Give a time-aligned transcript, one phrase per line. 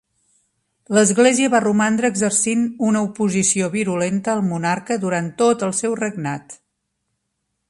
[0.97, 6.63] L'Església va romandre exercint una oposició virulenta al monarca durant tot el seu regnat.